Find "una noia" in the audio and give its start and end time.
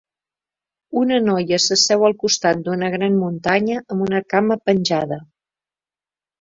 1.01-1.59